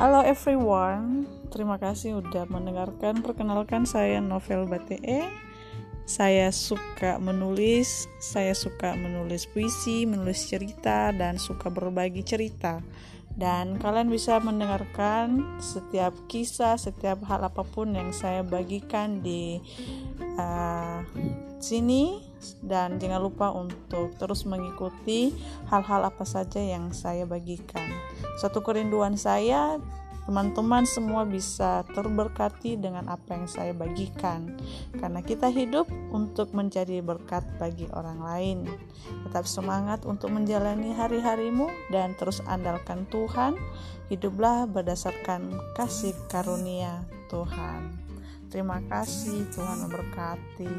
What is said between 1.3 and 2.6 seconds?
terima kasih udah